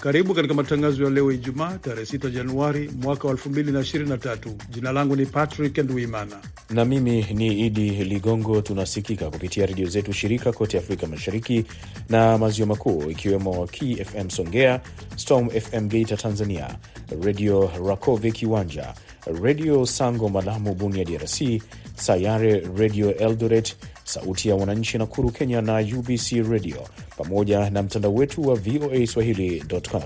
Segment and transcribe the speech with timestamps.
[0.00, 4.36] Karibu katika matangazo ya leo Ijumaa, tarehe 6 Januari mwaka wa 2023.
[4.70, 6.36] Jina langu ni Patrick Ndwimana
[6.70, 8.60] na mimi ni Idi Ligongo.
[8.62, 11.64] Tunasikika kupitia redio zetu shirika kote Afrika Mashariki
[12.08, 14.80] na Maziwa Makuu, ikiwemo KFM Songea,
[15.16, 16.76] Storm FM Geita Tanzania,
[17.22, 18.94] Redio Rakove Kiwanja,
[19.42, 21.62] Redio Sango Malamu Bunia DRC,
[21.94, 23.76] Sayare Redio Eldoret,
[24.10, 30.02] Sauti ya Wananchi Nakuru Kenya na UBC Radio, pamoja na mtandao wetu wa VOA Swahili.com.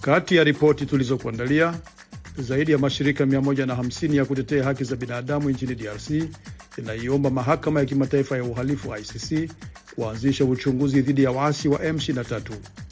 [0.00, 1.74] Kati ya ripoti tulizokuandalia,
[2.38, 6.10] zaidi ya mashirika 150 ya kutetea haki za binadamu nchini DRC
[6.78, 9.50] inaiomba mahakama ya kimataifa ya uhalifu ICC
[9.94, 12.40] kuanzisha uchunguzi dhidi ya waasi wa M23.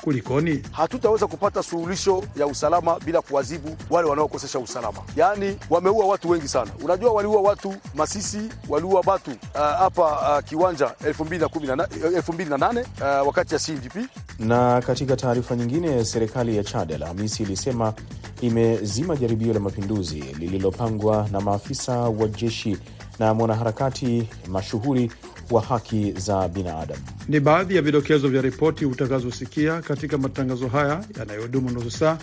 [0.03, 0.63] Kulikoni?
[0.73, 4.99] Hatutaweza kupata suluhisho ya usalama bila kuwazibu wale wanaokosesha usalama.
[5.17, 6.71] Yaani wameua watu wengi sana.
[6.85, 12.81] Unajua waliua watu Masisi, waliua watu hapa uh, uh, kiwanja 2018
[13.21, 13.97] uh, wakati ya CNDP.
[14.39, 17.95] Na katika taarifa nyingine, serikali ya Chad Alhamisi ilisema
[18.41, 22.79] imezima jaribio la mapinduzi lililopangwa na maafisa wa jeshi
[23.19, 25.13] na mwanaharakati mashuhuri
[25.53, 27.03] wa haki za binadamu.
[27.29, 32.19] Ni baadhi ya vidokezo vya ripoti utakazosikia katika matangazo haya yanayodumu nusu saa,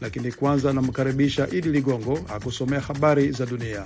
[0.00, 3.82] lakini kwanza anamkaribisha Idi Ligongo akusomea habari za dunia.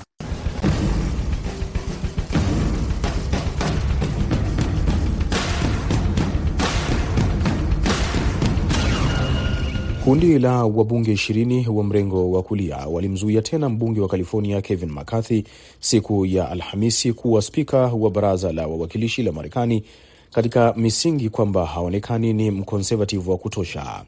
[10.08, 15.42] Kundi la wabunge ishirini wa mrengo wa kulia walimzuia tena mbunge wa California Kevin McCarthy
[15.80, 19.84] siku ya Alhamisi kuwa spika wa baraza la wawakilishi la Marekani
[20.32, 24.04] katika misingi kwamba haonekani ni mkonservative wa kutosha.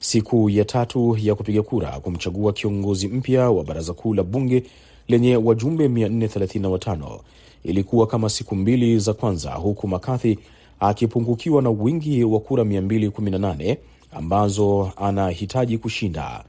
[0.00, 4.62] Siku ya tatu ya kupiga kura kumchagua kiongozi mpya wa baraza kuu la bunge
[5.08, 7.20] lenye wajumbe 435
[7.64, 10.34] ilikuwa kama siku mbili za kwanza, huku McCarthy
[10.80, 13.76] akipungukiwa na wingi wa kura 218
[14.12, 16.44] ambazo anahitaji kushinda.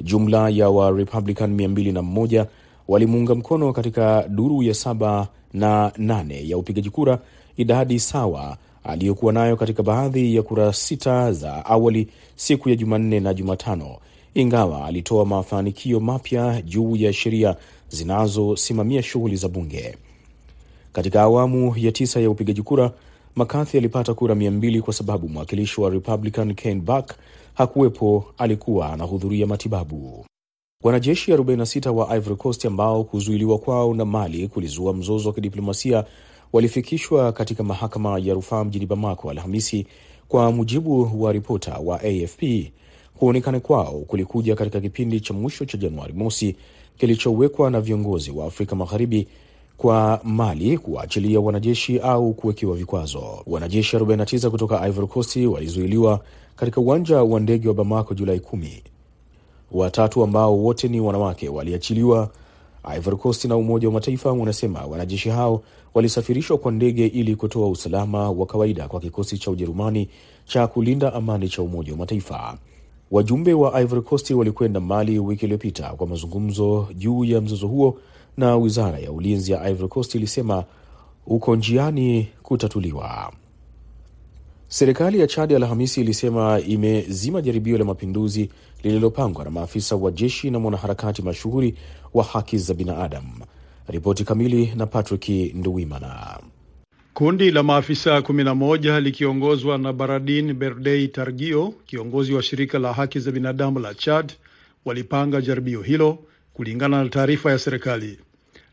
[0.00, 2.46] Jumla ya Warepublican 201
[2.88, 7.18] walimuunga mkono katika duru ya saba na nane ya upigaji kura,
[7.56, 13.34] idadi sawa aliyokuwa nayo katika baadhi ya kura sita za awali siku ya Jumanne na
[13.34, 13.96] Jumatano,
[14.34, 17.56] ingawa alitoa mafanikio mapya juu ya sheria
[17.88, 19.96] zinazosimamia shughuli za bunge.
[20.92, 22.90] Katika awamu ya tisa ya upigaji kura
[23.36, 27.14] McCarthy alipata kura mia mbili kwa sababu mwakilishi wa Republican Ken Buck
[27.54, 30.26] hakuwepo, alikuwa anahudhuria matibabu.
[30.84, 36.04] Wanajeshi 46 wa Ivory Coast ambao kuzuiliwa kwao na Mali kulizua mzozo wa kidiplomasia
[36.52, 39.86] walifikishwa katika mahakama ya rufaa mjini Bamako Alhamisi,
[40.28, 42.42] kwa mujibu wa ripota wa AFP.
[43.14, 46.56] Kuonekana kwao kulikuja katika kipindi cha mwisho cha Januari mosi
[46.98, 49.28] kilichowekwa na viongozi wa Afrika Magharibi
[49.76, 53.42] kwa Mali kuwaachilia wanajeshi au kuwekewa vikwazo.
[53.46, 56.20] Wanajeshi 49 kutoka Ivory Coast walizuiliwa
[56.56, 58.82] katika uwanja wa ndege wa Bamako Julai kumi.
[59.72, 62.30] Watatu ambao wote ni wanawake waliachiliwa.
[62.96, 65.62] Ivory Coast na Umoja wa Mataifa unasema wanajeshi hao
[65.94, 70.08] walisafirishwa kwa ndege ili kutoa usalama wa kawaida kwa kikosi cha Ujerumani
[70.44, 72.58] cha kulinda amani cha Umoja wa Mataifa.
[73.10, 77.98] Wajumbe wa Ivory Coast walikwenda Mali wiki iliyopita kwa mazungumzo juu ya mzozo huo
[78.36, 80.64] na wizara ya ulinzi ya Ivory Coast ilisema
[81.26, 83.32] uko njiani kutatuliwa.
[84.68, 88.50] Serikali ya Chad Alhamisi ilisema imezima jaribio la mapinduzi
[88.82, 91.74] lililopangwa na maafisa wa jeshi na mwanaharakati mashuhuri
[92.14, 93.30] wa haki za binadamu.
[93.88, 96.38] Ripoti kamili na Patrick Nduwimana.
[97.14, 103.30] Kundi la maafisa 11 likiongozwa na Baradin Berdei Targio, kiongozi wa shirika la haki za
[103.30, 104.32] binadamu la Chad,
[104.84, 106.18] walipanga jaribio hilo
[106.52, 108.18] kulingana na taarifa ya serikali.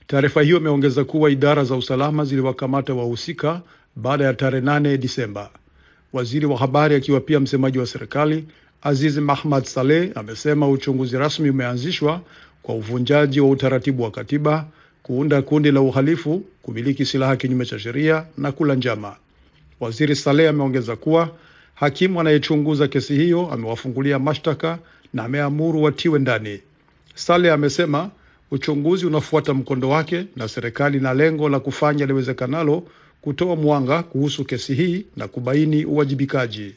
[0.08, 3.62] Taarifa hiyo imeongeza kuwa idara za usalama ziliwakamata wahusika
[3.96, 5.50] baada ya tarehe 8 Disemba.
[6.14, 8.46] Waziri wa habari akiwa pia msemaji wa serikali
[8.82, 12.22] Aziz Mahmad Saleh amesema uchunguzi rasmi umeanzishwa
[12.64, 14.68] kwa uvunjaji wa utaratibu wa katiba,
[15.04, 19.16] kuunda kundi la uhalifu, kumiliki silaha kinyume cha sheria na kula njama.
[19.80, 21.30] Waziri Saleh ameongeza kuwa
[21.76, 24.80] hakimu anayechunguza kesi hiyo amewafungulia mashtaka
[25.14, 26.60] na ameamuru watiwe ndani.
[27.16, 28.10] Saleh amesema
[28.54, 32.84] uchunguzi unafuata mkondo wake na serikali ina lengo la kufanya liwezekanalo
[33.22, 36.74] kutoa mwanga kuhusu kesi hii na kubaini uwajibikaji.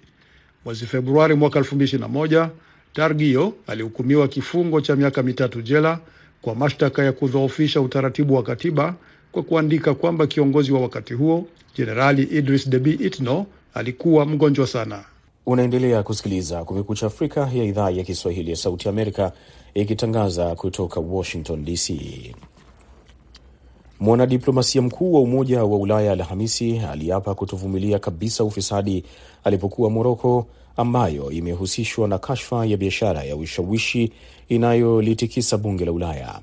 [0.65, 2.49] Mwezi Februari mwaka 2021
[2.93, 6.01] Targio alihukumiwa kifungo cha miaka mitatu jela
[6.43, 8.95] kwa mashtaka ya kudhoofisha utaratibu wa katiba
[9.33, 11.47] kwa kuandika kwamba kiongozi wa wakati huo
[11.77, 15.05] Jenerali Idris Deby Itno alikuwa mgonjwa sana.
[15.47, 19.33] Unaendelea kusikiliza Kumekucha Afrika ya idhaa ya Kiswahili ya Sauti Amerika
[19.77, 21.91] ikitangaza kutoka Washington DC.
[24.01, 29.05] Mwanadiplomasia mkuu wa Umoja wa Ulaya Alhamisi aliapa kutovumilia kabisa ufisadi
[29.45, 30.47] alipokuwa Moroko,
[30.77, 34.13] ambayo imehusishwa na kashfa ya biashara ya ushawishi
[34.49, 36.41] inayolitikisa bunge la Ulaya.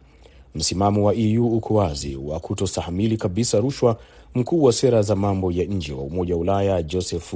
[0.56, 3.98] Msimamo wa EU uko wazi wa kutostahamili kabisa rushwa.
[4.36, 7.34] Mkuu wa sera za mambo ya nje wa Umoja wa Ulaya Joseph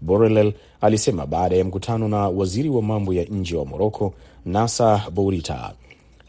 [0.00, 4.14] Borrell alisema baada ya mkutano na waziri wa mambo ya nje wa Moroko
[4.48, 5.72] Nasa Bourita.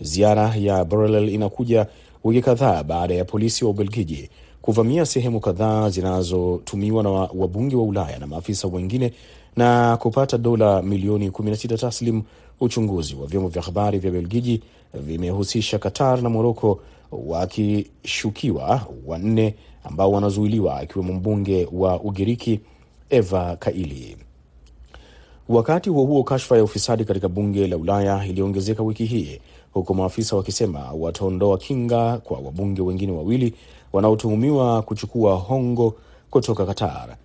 [0.01, 1.88] Ziara ya Borrell inakuja
[2.24, 4.30] wiki kadhaa baada ya polisi wa Ubelgiji
[4.62, 9.13] kuvamia sehemu kadhaa zinazotumiwa na wabunge wa Ulaya na maafisa wengine
[9.56, 12.21] na kupata dola milioni 16 taslim.
[12.60, 14.62] Uchunguzi wa vyombo vya habari vya Belgiji
[14.94, 16.80] vimehusisha Qatar na Moroko,
[17.12, 22.60] wakishukiwa wanne ambao wanazuiliwa, akiwemo mbunge wa Ugiriki
[23.10, 24.18] Eva Kaili.
[25.50, 29.40] Wakati huo huo, kashfa ya ufisadi katika bunge la Ulaya iliongezeka wiki hii
[29.74, 33.54] huku maafisa wakisema wataondoa kinga kwa wabunge wengine wawili
[33.94, 35.94] wanaotuhumiwa kuchukua hongo
[36.30, 37.16] kutoka Qatar.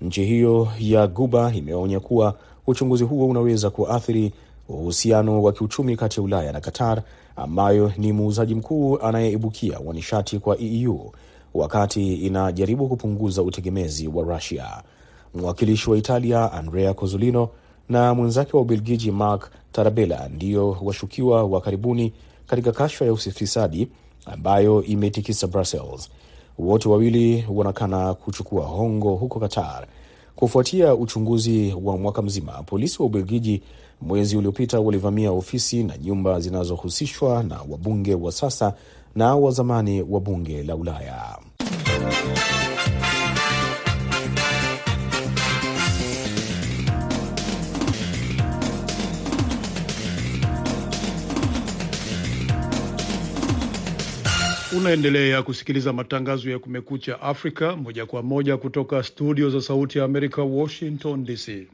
[0.00, 2.34] Nchi hiyo ya Guba imeonya kuwa
[2.66, 4.32] uchunguzi huo unaweza kuathiri
[4.68, 7.02] uhusiano wa kiuchumi kati ya Ulaya na Qatar,
[7.36, 11.12] ambayo ni muuzaji mkuu anayeibukia wa nishati kwa EU,
[11.54, 14.82] wakati inajaribu kupunguza utegemezi wa Rusia.
[15.34, 17.48] Mwakilishi wa Italia Andrea Cozzolino
[17.90, 22.12] na mwenzake wa Ubelgiji Mark Tarabella ndiyo washukiwa wa karibuni
[22.46, 23.88] katika kashfa ya ufisadi
[24.26, 26.10] ambayo imetikisa Brussels.
[26.58, 29.86] Wote wawili wanakana kuchukua hongo huko Qatar.
[30.36, 33.62] Kufuatia uchunguzi wa mwaka mzima, polisi wa Ubelgiji
[34.00, 38.74] mwezi uliopita walivamia ofisi na nyumba zinazohusishwa na wabunge wa sasa
[39.14, 41.38] na wa zamani wa bunge la Ulaya.
[54.76, 60.42] Unaendelea kusikiliza matangazo ya Kumekucha Afrika moja kwa moja kutoka studio za Sauti ya Amerika,
[60.42, 61.66] Washington DC.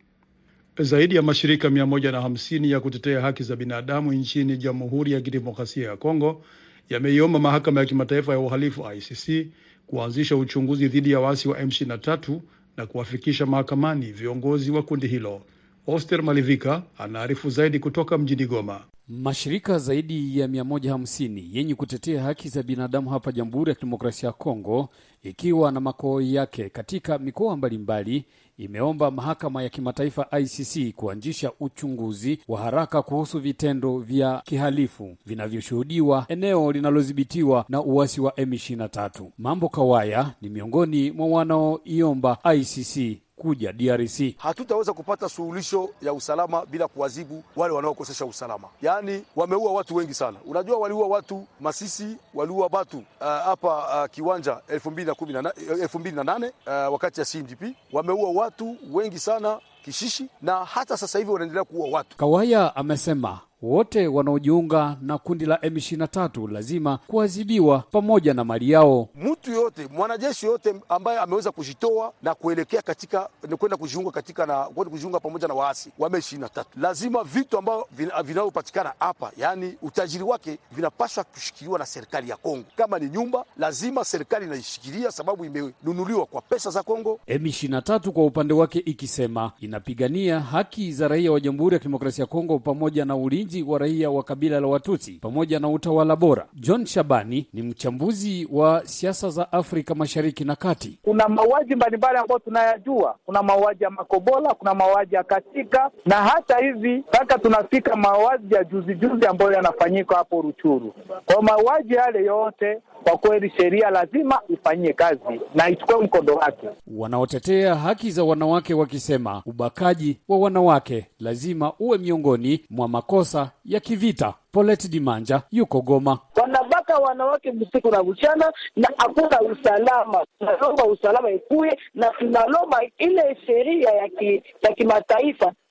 [0.79, 6.45] Zaidi ya mashirika 150 ya kutetea haki za binadamu nchini Jamhuri ya Kidemokrasia ya Kongo
[6.91, 9.47] yameiomba mahakama ya kimataifa ya uhalifu ICC
[9.87, 12.41] kuanzisha uchunguzi dhidi ya waasi wa M23
[12.77, 15.43] na kuwafikisha mahakamani viongozi wa kundi hilo.
[15.87, 18.81] Oster Malivika anaarifu zaidi kutoka mjini Goma.
[19.09, 24.89] Mashirika zaidi ya 150 yenye kutetea haki za binadamu hapa Jamhuri ya Kidemokrasia ya Kongo,
[25.23, 28.25] ikiwa na makao yake katika mikoa mbalimbali,
[28.59, 36.73] imeomba mahakama ya kimataifa ICC kuanzisha uchunguzi wa haraka kuhusu vitendo vya kihalifu vinavyoshuhudiwa eneo
[36.73, 39.29] linalodhibitiwa na uasi wa M23.
[39.39, 44.21] Mambo Kawaya ni miongoni mwa wanaoiomba ICC kuja DRC.
[44.39, 48.69] Hatutaweza kupata suluhisho ya usalama bila kuwazibu wale wanaokosesha usalama.
[48.83, 50.37] Yaani wameua watu wengi sana.
[50.47, 53.69] Unajua waliua watu Masisi, waliua watu hapa
[53.99, 57.63] uh, uh, kiwanja 2018 uh, wakati ya CNDP
[57.93, 62.17] wameua watu wengi sana Kishishi, na hata sasa hivi wanaendelea kuua watu.
[62.17, 63.41] Kawaya amesema
[63.71, 69.09] wote wanaojiunga na kundi la M23 lazima kuadhibiwa pamoja na mali yao.
[69.15, 74.91] Mtu yote mwanajeshi yote ambaye ameweza kujitoa na kuelekea katika kwenda kujiunga katika na kwenda
[74.91, 77.87] kujiunga pamoja na waasi wa M23, lazima vitu ambavyo
[78.25, 82.65] vinavyopatikana hapa, yani utajiri wake, vinapaswa kushikiliwa na serikali ya Kongo.
[82.77, 87.21] Kama ni nyumba, lazima serikali inaishikilia, sababu imenunuliwa kwa pesa za Kongo.
[87.29, 92.59] M23 kwa upande wake ikisema inapigania haki za raia wa Jamhuri ya Kidemokrasia ya Kongo
[92.59, 96.47] pamoja na ulinzi wa raia wa kabila la Watutsi pamoja na utawala bora.
[96.55, 100.99] John Shabani ni mchambuzi wa siasa za Afrika Mashariki na Kati.
[101.03, 106.59] Kuna mauaji mbalimbali ambayo tunayajua, kuna mauaji ya Makobola, kuna mauaji ya Katika na hata
[106.59, 110.95] hivi mpaka tunafika mauaji ya juzi juzi ambayo yanafanyika hapo Ruchuru.
[111.27, 115.21] Kwa mauaji yale yote kwa kweli sheria lazima ifanyie kazi
[115.55, 116.69] na ichukue mkondo wake.
[116.87, 124.35] Wanaotetea haki za wanawake wakisema ubakaji wa wanawake lazima uwe miongoni mwa makosa ya kivita.
[124.53, 126.19] Polet Dimanja yuko Goma.
[126.43, 130.25] Wanabaka wanawake usiku na mchana na hakuna usalama.
[130.39, 134.43] Tunalomba usalama ikuye na tunalomba ile sheria ya ki,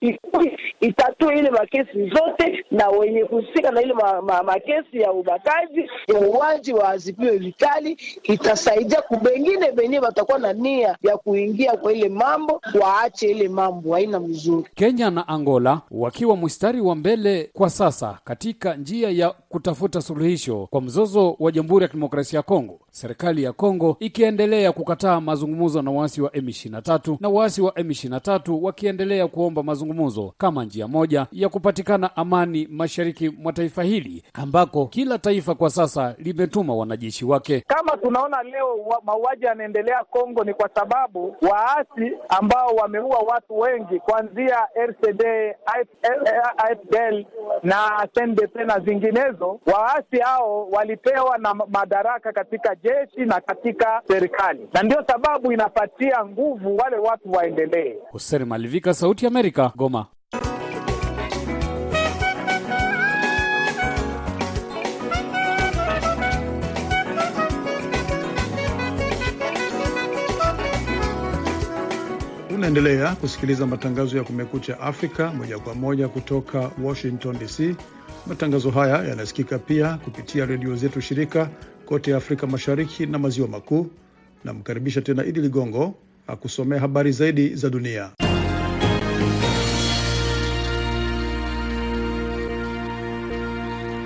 [0.09, 0.17] ya
[0.79, 6.19] itatue ile makesi zote, na wenye kuhusika na ile ma, ma, makesi ya ubakaji ya
[6.19, 7.97] uwaji waadhibiwe vikali.
[8.23, 14.19] Itasaidia kubengine benye watakuwa na nia ya kuingia kwa ile mambo, waache ile mambo, haina
[14.19, 14.67] mzuri.
[14.75, 20.81] Kenya na Angola wakiwa mstari wa mbele kwa sasa katika njia ya kutafuta suluhisho kwa
[20.81, 26.21] mzozo wa Jamhuri ya Kidemokrasia ya Kongo, serikali ya Kongo ikiendelea kukataa mazungumzo na waasi
[26.21, 29.94] wa M23 na waasi wa M23 wakiendelea kuomba mazungumzo
[30.37, 36.15] kama njia moja ya kupatikana amani mashariki mwa taifa hili ambako kila taifa kwa sasa
[36.17, 37.63] limetuma wanajeshi wake.
[37.67, 44.57] Kama tunaona leo mauaji yanaendelea Kongo, ni kwa sababu waasi ambao wameua watu wengi kuanzia
[44.87, 45.23] RCD,
[46.57, 47.25] AFDL
[47.63, 54.83] na SNDP na zinginezo, waasi hao walipewa na madaraka katika jeshi na katika serikali, na
[54.83, 57.95] ndio sababu inapatia nguvu wale watu waendelee.
[58.11, 60.05] Hussein Malivika, Sauti ya Amerika, Goma.
[72.55, 77.75] Unaendelea kusikiliza matangazo ya Kumekucha Afrika moja kwa moja kutoka Washington DC.
[78.27, 81.49] Matangazo haya yanasikika pia kupitia redio zetu shirika
[81.85, 83.87] kote Afrika Mashariki na Maziwa Makuu.
[84.43, 85.93] Namkaribisha tena Idi Ligongo
[86.27, 88.11] akusomea habari zaidi za dunia.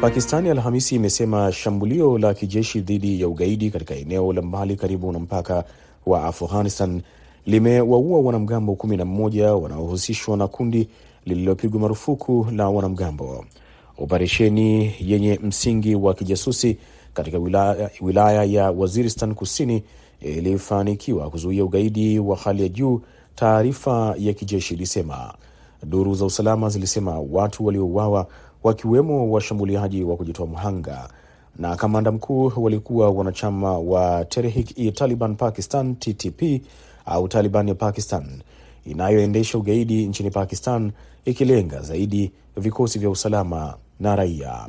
[0.02, 5.20] Pakistani Alhamisi imesema shambulio la kijeshi dhidi ya ugaidi katika eneo la mbali karibu na
[5.20, 5.64] mpaka
[6.06, 7.02] wa Afghanistan
[7.46, 10.90] limewaua wanamgambo 11 wanaohusishwa na kundi
[11.26, 13.46] lililopigwa marufuku la wanamgambo.
[13.98, 16.78] Operesheni yenye msingi wa kijasusi
[17.14, 19.84] katika wilaya, wilaya ya Waziristan kusini
[20.22, 23.02] ilifanikiwa kuzuia ugaidi wa hali ya juu,
[23.36, 25.34] taarifa ya kijeshi ilisema.
[25.86, 28.28] Duru za usalama zilisema watu waliouawa
[28.64, 31.10] wakiwemo washambuliaji wa kujitoa mhanga
[31.56, 36.42] na kamanda mkuu walikuwa wanachama wa Tehrik-i-Taliban Pakistan TTP
[37.06, 38.42] au Taliban ya Pakistan
[38.86, 40.92] inayoendesha ugaidi nchini Pakistan,
[41.26, 44.68] ikilenga zaidi vikosi vya usalama na raia.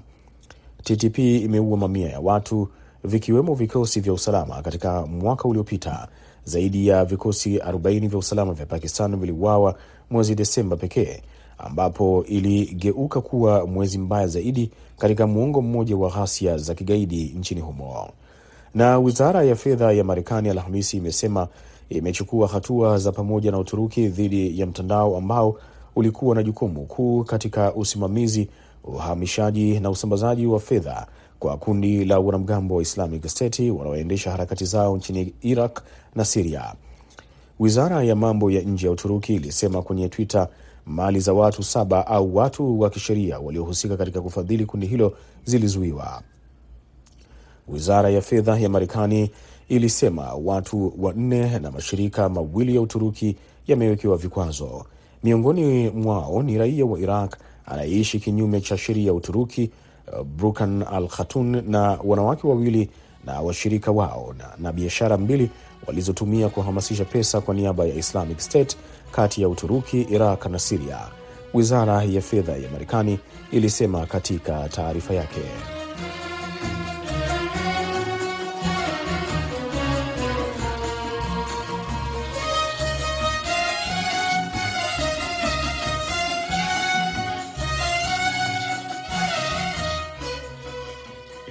[0.82, 2.68] TTP imeua mamia ya watu
[3.04, 6.08] vikiwemo vikosi vya usalama katika mwaka uliopita.
[6.44, 9.74] Zaidi ya vikosi 40 vya usalama vya Pakistan viliuawa
[10.10, 11.22] mwezi Desemba pekee,
[11.64, 18.08] ambapo iligeuka kuwa mwezi mbaya zaidi katika muongo mmoja wa ghasia za kigaidi nchini humo.
[18.74, 21.48] Na wizara ya fedha ya Marekani Alhamisi imesema
[21.88, 25.56] imechukua hatua za pamoja na Uturuki dhidi ya mtandao ambao
[25.96, 28.48] ulikuwa na jukumu kuu katika usimamizi,
[28.84, 31.06] uhamishaji na usambazaji wa fedha
[31.38, 35.80] kwa kundi la wanamgambo wa Islamic State wanaoendesha harakati zao nchini Iraq
[36.14, 36.74] na Siria.
[37.58, 40.48] Wizara ya mambo ya nje ya Uturuki ilisema kwenye Twitter
[40.86, 46.22] mali za watu saba au watu wa kisheria waliohusika katika kufadhili kundi hilo zilizuiwa.
[47.68, 49.30] Wizara ya fedha ya Marekani
[49.68, 54.84] ilisema watu wanne na mashirika mawili ya Uturuki yamewekewa vikwazo.
[55.24, 59.70] Miongoni mwao ni raia wa Iraq anayeishi kinyume cha sheria ya Uturuki,
[60.36, 62.90] Brukan Al Khatun, na wanawake wawili
[63.24, 65.50] na washirika wao na, na biashara mbili
[65.86, 68.76] walizotumia kuhamasisha pesa kwa niaba ya Islamic State
[69.12, 70.98] kati ya Uturuki, Iraq na Siria,
[71.54, 73.18] wizara ya fedha ya Marekani
[73.52, 75.40] ilisema katika taarifa yake.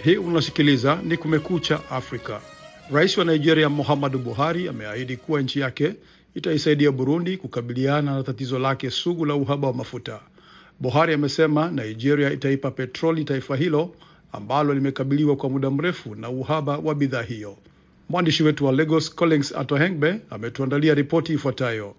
[0.04, 2.42] Hii unasikiliza ni Kumekucha Afrika.
[2.92, 5.94] Rais wa Nigeria Muhammadu Buhari ameahidi kuwa nchi yake
[6.36, 10.20] itaisaidia Burundi kukabiliana na tatizo lake sugu la uhaba wa mafuta.
[10.80, 13.96] Buhari amesema Nigeria itaipa petroli taifa hilo
[14.32, 17.58] ambalo limekabiliwa kwa muda mrefu na uhaba wa bidhaa hiyo.
[18.10, 21.96] Mwandishi wetu wa Lagos Collins Atohengbe ametuandalia ripoti ifuatayo.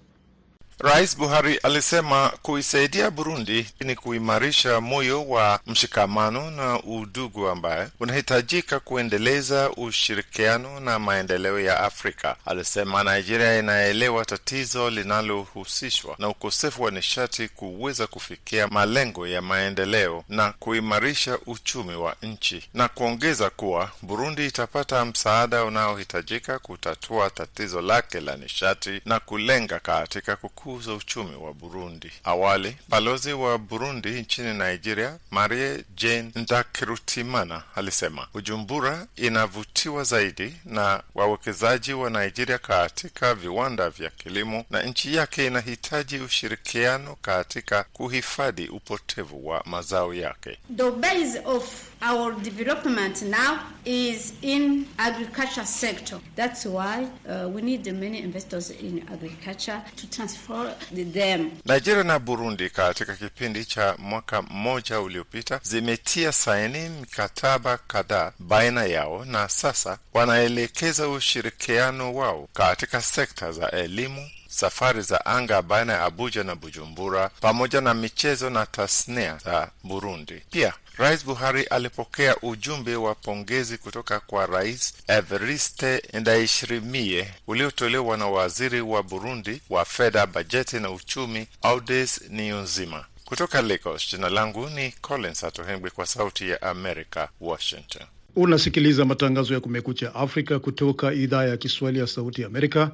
[0.83, 9.71] Rais Buhari alisema kuisaidia Burundi ni kuimarisha moyo wa mshikamano na udugu ambaye unahitajika kuendeleza
[9.71, 12.37] ushirikiano na maendeleo ya Afrika.
[12.47, 20.53] Alisema Nigeria inaelewa tatizo linalohusishwa na ukosefu wa nishati kuweza kufikia malengo ya maendeleo na
[20.53, 28.37] kuimarisha uchumi wa nchi, na kuongeza kuwa Burundi itapata msaada unaohitajika kutatua tatizo lake la
[28.37, 30.37] nishati na kulenga katika
[30.71, 32.11] kuku za uchumi wa Burundi.
[32.25, 41.93] Awali, balozi wa Burundi nchini Nigeria, Marie Jane Ndakirutimana, alisema Bujumbura inavutiwa zaidi na wawekezaji
[41.93, 49.63] wa Nigeria katika viwanda vya kilimo na nchi yake inahitaji ushirikiano katika kuhifadhi upotevu wa
[49.67, 50.59] mazao yake.
[50.77, 56.19] The base of our development now is in agriculture sector.
[56.37, 61.51] That's why uh, we need many investors in agriculture to transfer them.
[61.65, 69.25] Nigeria na Burundi katika kipindi cha mwaka mmoja uliopita zimetia saini mikataba kadhaa baina yao
[69.25, 76.45] na sasa wanaelekeza ushirikiano wao katika sekta za elimu, safari za anga baina ya Abuja
[76.45, 80.43] na Bujumbura, pamoja na michezo na tasnia za Burundi.
[80.51, 88.81] Pia Rais Buhari alipokea ujumbe wa pongezi kutoka kwa Rais Evariste Ndayishimiye uliotolewa na waziri
[88.81, 93.05] wa Burundi wa fedha, bajeti na uchumi Audes Niyonzima.
[93.25, 98.03] Kutoka Lagos, jina langu ni Collins Atohengwi kwa Sauti ya Amerika, Washington.
[98.37, 102.91] Unasikiliza matangazo ya Kumekucha Afrika kutoka idhaa ya Kiswahili ya Sauti ya Amerika.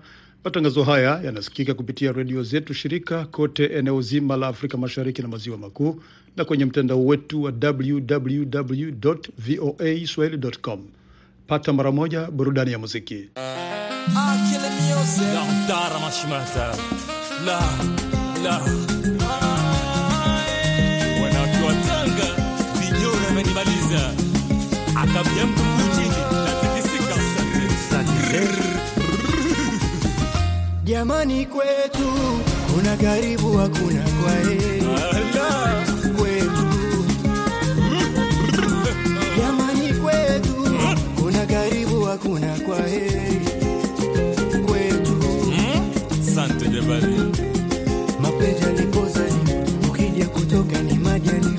[0.47, 5.59] Matangazo haya yanasikika kupitia redio zetu shirika kote eneo zima la Afrika Mashariki na Maziwa
[5.59, 6.03] Makuu
[6.37, 8.91] na kwenye mtandao wetu wa www
[9.39, 10.81] voa swahili.com.
[11.47, 13.29] Pata mara moja burudani ya muziki.
[30.87, 32.09] Jamani, kwetu
[32.75, 34.83] kuna karibu, hakuna kwaheri
[36.19, 36.67] kwetu.
[39.39, 40.55] Jamani, kwetu
[41.23, 43.41] kuna karibu, hakuna kwaheri
[44.67, 45.17] kwetu.
[46.35, 47.17] Sante Jabali,
[48.21, 51.57] Mapenzi alipozani, ukija kutoka ni majani,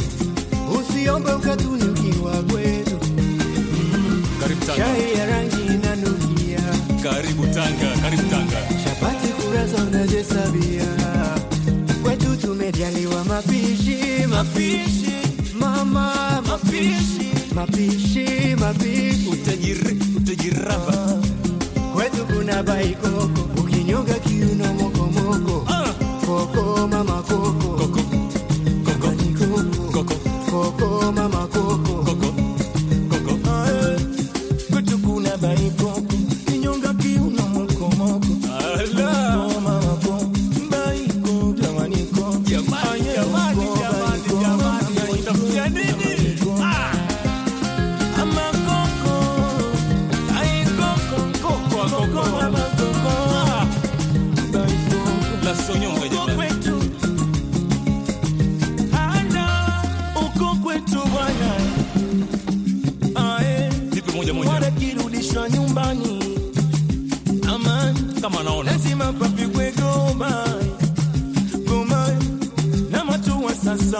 [14.38, 15.18] mapishi,
[15.60, 19.30] mama, mapishi, mapishi, mapishi.
[19.30, 21.18] Utajiri, utajiramba
[21.94, 24.74] Kwetu kuna baikoko, ukinyonga kiuno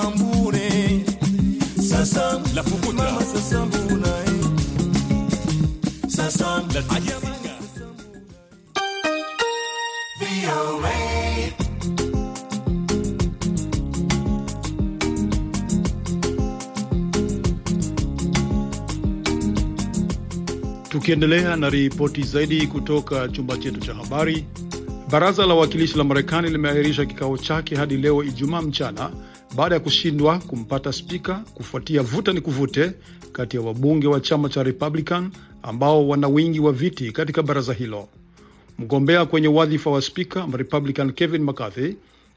[0.04, 0.54] matua
[1.90, 3.04] sasa la fukuta.
[3.04, 4.34] mama sasa eh.
[6.08, 7.58] sasa la tikisika
[20.90, 24.46] Tukiendelea na ripoti zaidi kutoka chumba chetu cha habari,
[25.12, 29.12] baraza la wawakilishi la Marekani limeahirisha kikao chake hadi leo Ijumaa mchana
[29.58, 32.92] baada ya kushindwa kumpata spika kufuatia vuta ni kuvute
[33.32, 35.32] kati ya wabunge wa chama cha Republican
[35.64, 38.08] ambao wana wingi wa viti katika baraza hilo.
[38.80, 41.94] Mgombea kwenye wadhifa wa spika Republican Kevin McCarthy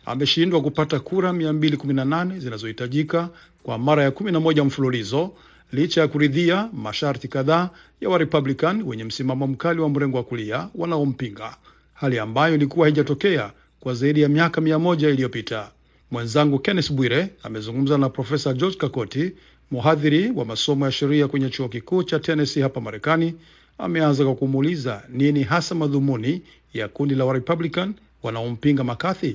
[0.07, 3.29] ameshindwa kupata kura 218 zinazohitajika
[3.63, 5.31] kwa mara ya 11 mfululizo
[5.73, 11.57] licha ya kuridhia masharti kadhaa ya Warepublican wenye msimamo mkali wa mrengo wa kulia wanaompinga,
[11.95, 15.71] hali ambayo ilikuwa haijatokea kwa zaidi ya miaka mia moja iliyopita.
[16.11, 19.33] Mwenzangu Kenneth Bwire amezungumza na Profesa George Kakoti,
[19.71, 23.35] mhadhiri wa masomo ya sheria kwenye chuo kikuu cha Tennessee hapa Marekani.
[23.79, 26.43] Ameanza kwa kumuuliza nini hasa madhumuni
[26.75, 29.35] ya kundi la Warepublican wanaompinga McCarthy.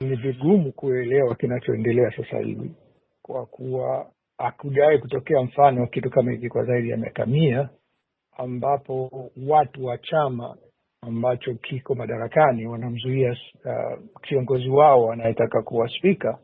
[0.00, 2.70] Ni vigumu kuelewa kinachoendelea sasa hivi
[3.22, 7.68] kwa kuwa hakujawahi kutokea mfano wa kitu kama hiki kwa zaidi ya miaka mia,
[8.38, 9.10] ambapo
[9.46, 10.56] watu wa chama
[11.06, 16.38] ambacho kiko madarakani wanamzuia uh, kiongozi wao anayetaka kuwa spika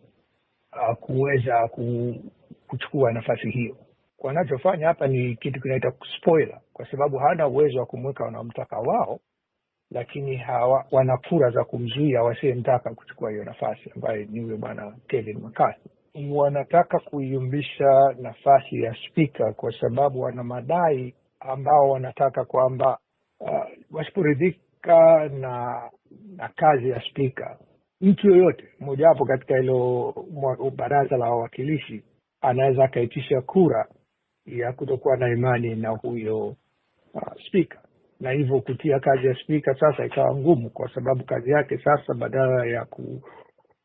[0.73, 2.15] uh, kuweza ku,
[2.69, 3.77] kuchukua nafasi hiyo.
[4.19, 9.21] Wanachofanya hapa ni kitu kinaita spoiler, kwa sababu hana uwezo wa kumweka wanaomtaka wao
[9.91, 15.39] lakini hawa wana kura za kumzuia wasiyemtaka kuchukua hiyo nafasi ambaye ni huyo bwana Kevin
[15.39, 15.89] McCarthy.
[16.33, 22.99] Wanataka kuiumbisha nafasi ya spika kwa sababu wana madai ambao wanataka kwamba
[23.41, 25.83] uh, wasiporidhika na
[26.37, 27.59] na kazi ya spika,
[28.01, 30.15] mtu yoyote mmojawapo katika hilo
[30.77, 32.03] baraza la wawakilishi
[32.41, 33.89] anaweza akaitisha kura
[34.47, 36.47] ya kutokuwa na imani na huyo
[37.15, 37.79] uh, spika
[38.21, 42.67] na hivyo kutia kazi ya spika sasa ikawa ngumu, kwa sababu kazi yake sasa badala
[42.67, 43.23] ya ku,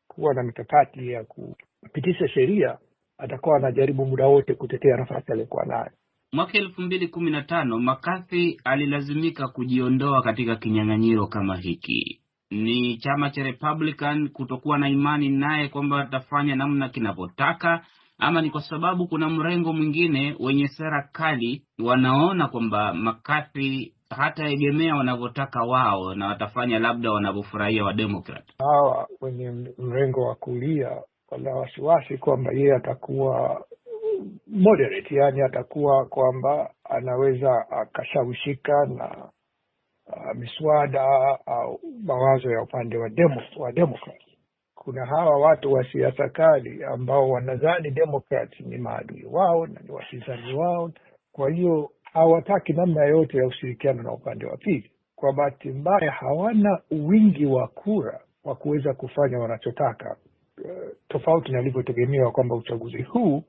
[0.08, 2.78] kuwa na mikakati ya kupitisha sheria
[3.18, 5.90] atakuwa anajaribu muda wote kutetea nafasi aliyokuwa nayo.
[6.32, 12.20] Mwaka elfu mbili kumi na tano McCarthy alilazimika kujiondoa katika kinyang'anyiro kama hiki.
[12.50, 17.84] Ni chama cha Republican kutokuwa na imani naye kwamba atafanya namna kinavyotaka,
[18.18, 25.62] ama ni kwa sababu kuna mrengo mwingine wenye sera kali wanaona kwamba McCarthy hataegemea wanavyotaka
[25.64, 28.44] wao na watafanya labda wanavyofurahia Wademokrat.
[28.58, 30.90] Hawa wenye mrengo wa kulia
[31.30, 33.64] wana wasiwasi kwamba yeye atakuwa
[34.46, 39.28] moderate, yani atakuwa kwamba anaweza akashawishika na
[40.06, 41.02] uh, miswada
[41.46, 44.20] au mawazo ya upande wa demo, wa Democrat.
[44.74, 50.54] Kuna hawa watu wa siasa kali ambao wanadhani Democrat ni maadui wao na ni wapinzani
[50.54, 50.90] wao,
[51.32, 54.90] kwa hiyo hawataki namna yoyote ya ushirikiano na upande wa pili.
[55.16, 60.16] Kwa bahati mbaya, hawana wingi wa kura wa kuweza kufanya wanachotaka,
[60.64, 60.70] uh,
[61.08, 63.42] tofauti na ilivyotegemewa kwamba uchaguzi huu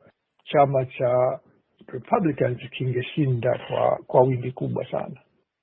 [0.52, 1.40] chama cha
[1.88, 5.22] Republicans kingeshinda kwa, kwa wingi kubwa sana.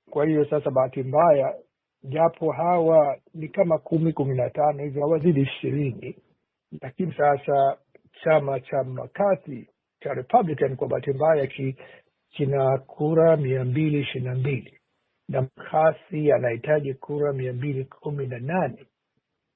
[0.09, 1.55] Kwa hiyo sasa, bahati mbaya,
[2.03, 6.15] japo hawa ni kama kumi kumi na tano hivi, hawazidi ishirini,
[6.81, 7.77] lakini sasa
[8.23, 9.67] chama cha makati
[9.99, 11.75] cha Republican kwa bahati mbaya ki,
[12.29, 14.79] kina kura mia mbili ishirini na mbili
[15.29, 18.85] na mkasi anahitaji kura mia mbili kumi na nane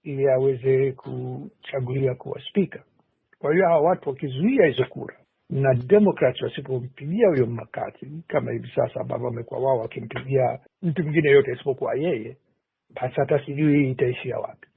[0.03, 2.83] ili aweze kuchaguliwa kuwa spika.
[3.39, 5.15] Kwa hiyo hawa watu wakizuia hizo kura
[5.49, 11.51] na Demokrat wasipompigia huyo McCarthy kama hivi sasa ambavyo wamekuwa wao wakimpigia mtu mwingine yote
[11.51, 12.37] isipokuwa yeye,
[12.95, 14.67] basi hata sijui hii itaishia wapi.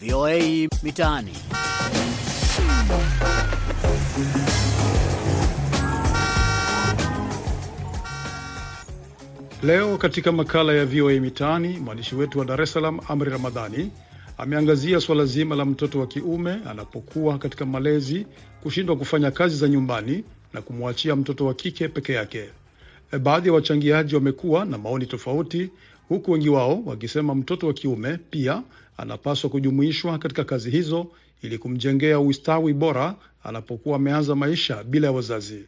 [0.00, 1.32] VOA Mitaani.
[9.62, 13.90] Leo katika makala ya VOA Mitaani, mwandishi wetu wa Dar es Salaam Amri Ramadhani
[14.38, 18.26] ameangazia suala zima la mtoto wa kiume anapokuwa katika malezi
[18.62, 22.50] kushindwa kufanya kazi za nyumbani na kumwachia mtoto wa kike peke yake.
[23.12, 25.70] E, baadhi ya wachangiaji wamekuwa na maoni tofauti,
[26.08, 28.62] huku wengi wao wakisema mtoto wa kiume pia
[28.96, 31.06] anapaswa kujumuishwa katika kazi hizo
[31.42, 35.64] ili kumjengea ustawi bora anapokuwa ameanza maisha bila ya wazazi.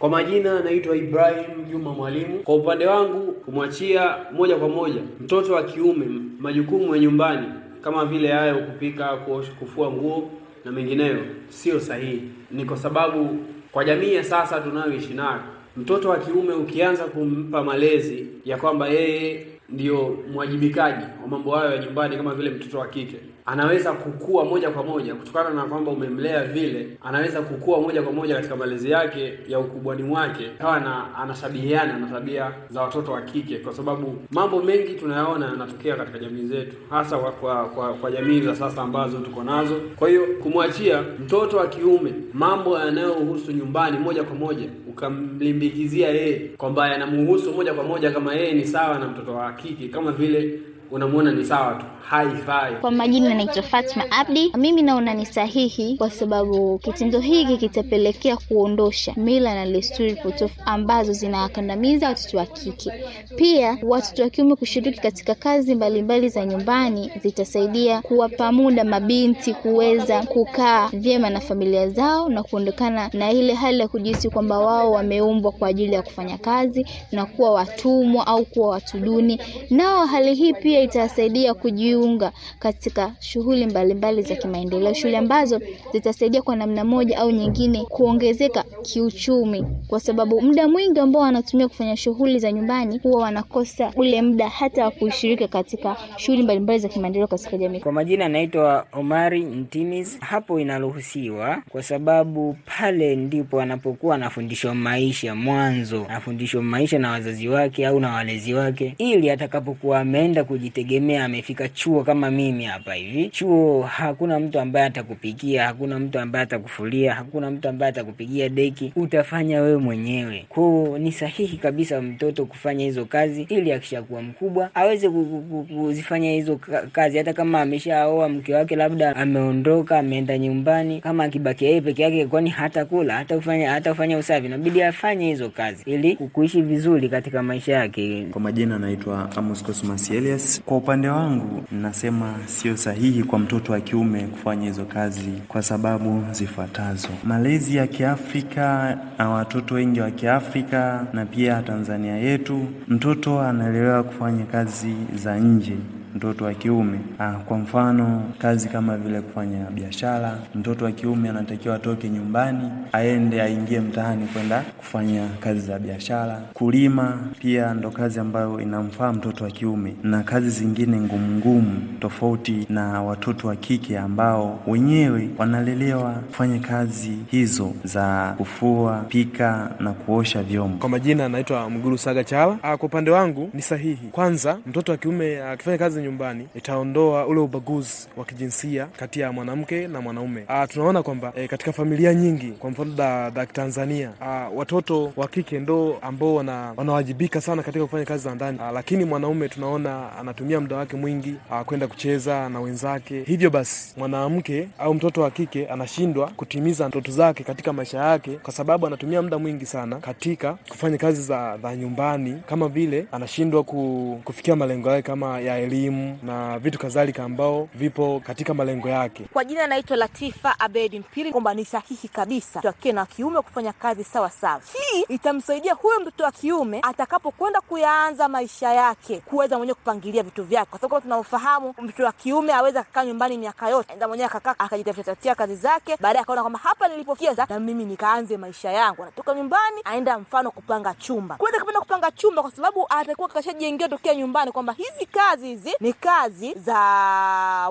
[0.00, 2.38] Kwa majina naitwa Ibrahim Juma Mwalimu.
[2.38, 6.06] Kwa upande wangu, kumwachia moja kwa moja mtoto wa kiume
[6.38, 7.46] majukumu ya nyumbani
[7.80, 10.30] kama vile hayo kupika, kuosha, kufua nguo
[10.64, 12.22] na mengineyo sio sahihi.
[12.50, 13.38] Ni kwa sababu
[13.72, 15.40] kwa jamii ya sasa tunayoishi nayo,
[15.76, 21.84] mtoto wa kiume ukianza kumpa malezi ya kwamba yeye ndiyo mwajibikaji wa mambo hayo ya
[21.84, 26.44] nyumbani kama vile mtoto wa kike anaweza kukua moja kwa moja kutokana na kwamba umemlea
[26.44, 31.98] vile, anaweza kukua moja kwa moja katika malezi yake ya ukubwani mwake, kawa na anashabihiana
[31.98, 36.76] na tabia za watoto wa kike, kwa sababu mambo mengi tunayaona yanatokea katika jamii zetu,
[36.90, 39.80] hasa kwa, kwa, kwa, kwa jamii za sasa ambazo tuko nazo.
[39.96, 46.88] Kwa hiyo kumwachia mtoto wa kiume mambo yanayohusu nyumbani moja kwa moja, ukamlimbikizia yeye kwamba
[46.88, 50.60] yanamuhusu moja kwa moja, kama yeye ni sawa na mtoto wa kike, kama vile
[50.94, 52.74] unamwona ni sawa tu, haifai.
[52.80, 54.52] Kwa majina naitwa Fatma Abdi.
[54.58, 61.12] Mimi naona ni sahihi kwa sababu kitendo hiki kitapelekea kuondosha mila na desturi potofu ambazo
[61.12, 62.92] zinawakandamiza watoto wa kike.
[63.36, 69.54] Pia watoto wa kiume kushiriki katika kazi mbalimbali mbali za nyumbani zitasaidia kuwapa muda mabinti
[69.54, 74.92] kuweza kukaa vyema na familia zao na kuondokana na ile hali ya kujihisi kwamba wao
[74.92, 79.40] wameumbwa kwa ajili ya kufanya kazi na kuwa watumwa au kuwa watu duni.
[79.70, 85.60] Nao hali hii pia itawasaidia kujiunga katika shughuli mbalimbali za kimaendeleo, shughuli ambazo
[85.92, 91.96] zitasaidia kwa namna moja au nyingine kuongezeka kiuchumi, kwa sababu muda mwingi ambao wanatumia kufanya
[91.96, 97.26] shughuli za nyumbani huwa wanakosa ule muda hata wa kushiriki katika shughuli mbalimbali za kimaendeleo
[97.28, 97.80] katika jamii.
[97.80, 100.20] Kwa majina anaitwa Omari Mtimis.
[100.20, 107.86] Hapo inaruhusiwa kwa sababu pale ndipo anapokuwa anafundishwa maisha mwanzo, anafundishwa maisha na wazazi wake
[107.86, 113.28] au na walezi wake, ili atakapokuwa ameenda kuji kujitegemea, amefika chuo kama mimi hapa hivi.
[113.28, 119.60] Chuo hakuna mtu ambaye atakupikia, hakuna mtu ambaye atakufulia, hakuna mtu ambaye atakupigia deki, utafanya
[119.62, 120.46] wewe mwenyewe.
[120.48, 125.74] Kwao ni sahihi kabisa mtoto kufanya hizo kazi ili akishakuwa mkubwa aweze ku- ku- ku-
[125.74, 126.60] kuzifanya hizo
[126.92, 132.26] kazi, hata kama ameshaoa mke wake, labda ameondoka, ameenda nyumbani, kama akibakia yeye peke yake,
[132.26, 137.08] kwani hata kula hata kufanya hata kufanya usafi, inabidi afanye hizo kazi ili kuishi vizuri
[137.08, 138.26] katika maisha yake.
[138.30, 140.53] Kwa majina anaitwa Amos Cosmas Elias.
[140.60, 146.24] Kwa upande wangu nasema sio sahihi kwa mtoto wa kiume kufanya hizo kazi kwa sababu
[146.32, 154.02] zifuatazo: malezi ya Kiafrika na watoto wengi wa Kiafrika na pia Tanzania yetu, mtoto analelewa
[154.02, 155.76] kufanya kazi za nje
[156.14, 160.38] mtoto wa kiume ah, kwa mfano kazi kama vile kufanya biashara.
[160.54, 166.40] Mtoto wa kiume anatakiwa atoke nyumbani aende aingie mtaani kwenda kufanya kazi za biashara.
[166.54, 172.66] Kulima pia ndo kazi ambayo inamfaa mtoto wa kiume, na kazi zingine ngumu ngumu, tofauti
[172.68, 180.42] na watoto wa kike ambao wenyewe wanalelewa kufanya kazi hizo za kufua, pika na kuosha
[180.42, 180.78] vyombo.
[180.78, 182.58] Kwa majina anaitwa Mguru Saga Chala.
[182.62, 184.08] Ah, kwa upande wangu ni sahihi.
[184.12, 189.88] Kwanza, mtoto wa kiume akifanya kazi nyumbani itaondoa ule ubaguzi wa kijinsia kati ya mwanamke
[189.88, 190.44] na mwanaume.
[190.48, 195.58] Ah, tunaona kwamba e, katika familia nyingi, kwa mfano da Tanzania, ah, watoto wa kike
[195.60, 200.60] ndo ambao wana, wanawajibika sana katika kufanya kazi za ndani, ah, lakini mwanaume tunaona anatumia
[200.60, 203.22] muda wake mwingi ah, kwenda kucheza na wenzake.
[203.22, 208.52] Hivyo basi mwanamke au mtoto wa kike anashindwa kutimiza ndoto zake katika maisha yake kwa
[208.52, 214.20] sababu anatumia muda mwingi sana katika kufanya kazi za, za nyumbani, kama vile anashindwa ku,
[214.24, 219.24] kufikia malengo yake kama ya elimu na vitu kadhalika ambao vipo katika malengo yake.
[219.32, 223.72] Kwa jina naitwa Latifa Abedi Mpili, kwamba ni sahihi kabisa wa kike na kiume kufanya
[223.72, 224.60] kazi sawa sawa.
[224.72, 230.70] Hii itamsaidia huyo mtoto wa kiume atakapokwenda kuyaanza maisha yake kuweza mwenyewe kupangilia vitu vyake,
[230.70, 235.34] kwa sababu tunaofahamu mtoto wa kiume aweza akakaa nyumbani miaka yote, aenda mwenyewe akakaa akajitafutatia
[235.34, 239.02] kazi zake, baadaye akaona kwamba hapa nilipofikia na mimi nikaanze maisha yangu.
[239.02, 244.14] Anatoka nyumbani aenda mfano kupanga chumba, kuweza kupenda kupanga chumba, kwa sababu atakuwa kashajiengea tokea
[244.14, 246.78] nyumbani kwamba hizi kazi hizi ni kazi za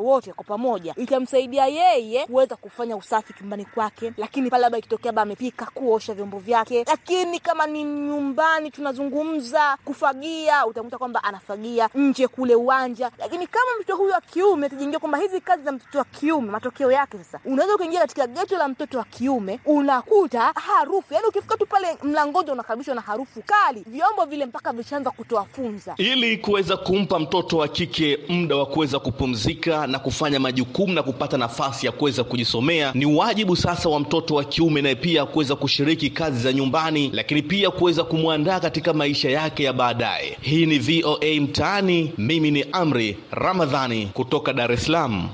[0.01, 5.21] wote kwa pamoja, itamsaidia yeye kuweza kufanya usafi chumbani kwake, lakini pale labda ikitokea labda
[5.21, 6.83] amepika, kuosha vyombo vyake.
[6.87, 13.11] Lakini kama ni nyumbani tunazungumza kufagia, utakuta kwamba anafagia nje kule uwanja.
[13.17, 16.91] Lakini kama mtoto huyu wa kiume atajiingia kwamba hizi kazi za mtoto wa kiume, matokeo
[16.91, 21.65] yake sasa unaweza ukaingia katika geto la mtoto wa kiume unakuta harufu, yani ukifika tu
[21.65, 25.93] pale mlangoni unakaribishwa na harufu kali, vyombo vile mpaka vishaanza kutoa funza.
[25.97, 27.92] ili kuweza kumpa mtoto wa kike
[28.29, 33.55] muda wa kuweza kupumzika na kufanya majukumu na kupata nafasi ya kuweza kujisomea, ni wajibu
[33.55, 38.03] sasa wa mtoto wa kiume naye pia kuweza kushiriki kazi za nyumbani, lakini pia kuweza
[38.03, 40.37] kumwandaa katika maisha yake ya baadaye.
[40.41, 45.29] Hii ni VOA Mtaani, mimi ni Amri Ramadhani kutoka Dar es Salaam.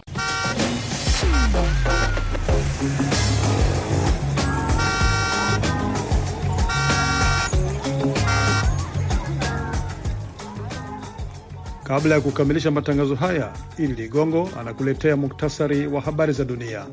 [11.89, 16.85] Kabla ya kukamilisha matangazo haya, Ili Ligongo anakuletea muktasari wa habari za dunia.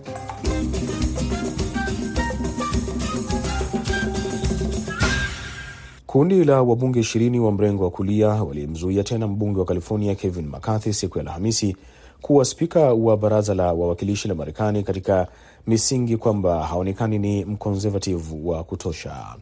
[6.07, 10.93] Kundi la wabunge ishirini wa mrengo wa kulia walimzuia tena mbunge wa California Kevin McCarthy
[10.93, 11.77] siku ya Alhamisi
[12.23, 15.27] kuwa spika wa baraza la wawakilishi la Marekani katika
[15.67, 19.37] misingi kwamba haonekani ni mkonservative wa kutosha.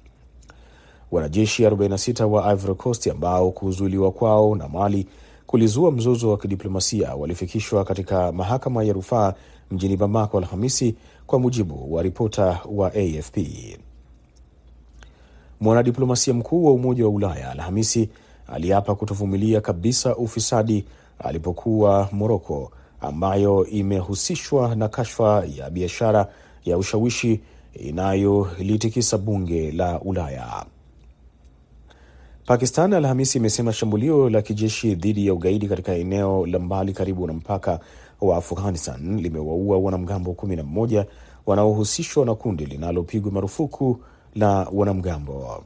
[1.10, 5.06] Wanajeshi 46 wa Ivory Coast ambao kuzuiliwa kwao na Mali
[5.46, 9.34] kulizua mzozo wa kidiplomasia walifikishwa katika mahakama ya rufaa
[9.70, 10.94] mjini Bamako Alhamisi,
[11.26, 13.38] kwa mujibu wa ripota wa AFP.
[15.60, 18.08] Mwanadiplomasia mkuu wa Umoja wa Ulaya Alhamisi
[18.46, 20.84] aliapa kutovumilia kabisa ufisadi
[21.18, 26.28] alipokuwa Moroko, ambayo imehusishwa na kashfa ya biashara
[26.64, 27.40] ya ushawishi
[27.74, 30.66] inayolitikisa bunge la Ulaya.
[32.46, 37.32] Pakistan Alhamisi imesema shambulio la kijeshi dhidi ya ugaidi katika eneo la mbali karibu na
[37.32, 37.80] mpaka
[38.20, 41.06] wa Afghanistan limewaua wanamgambo kumi na mmoja
[41.46, 43.98] wanaohusishwa na kundi linalopigwa marufuku
[44.34, 45.64] la wanamgambo.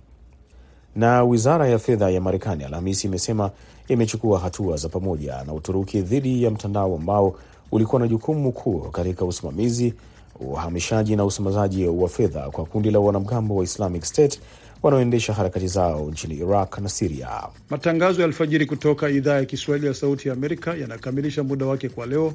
[0.97, 3.51] Na wizara ya fedha ya Marekani Alhamisi imesema
[3.89, 7.35] imechukua hatua za pamoja na Uturuki dhidi ya mtandao ambao
[7.73, 9.95] ulikuwa na jukumu kuu katika usimamizi,
[10.41, 14.41] uhamishaji na usambazaji wa fedha kwa kundi la wanamgambo wa Islamic State
[14.83, 17.29] wanaoendesha harakati zao nchini Iraq na Siria.
[17.71, 22.07] Matangazo ya alfajiri kutoka idhaa ya Kiswahili ya Sauti ya Amerika yanakamilisha muda wake kwa
[22.07, 22.35] leo.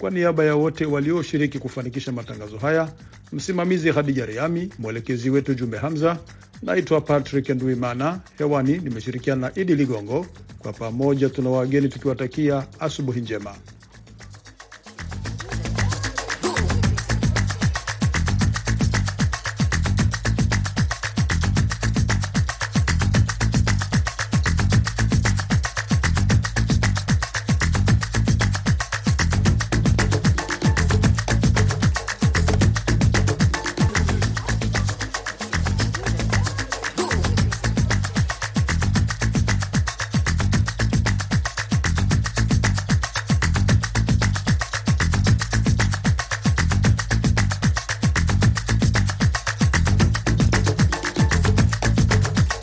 [0.00, 2.92] Kwa niaba ya wote walioshiriki kufanikisha matangazo haya,
[3.32, 6.18] msimamizi Hadija Riami, mwelekezi wetu Jumbe Hamza,
[6.62, 10.26] naitwa Patrick Nduimana, Hewani nimeshirikiana na Idi Ligongo.
[10.58, 13.54] Kwa pamoja tuna wageni tukiwatakia asubuhi njema.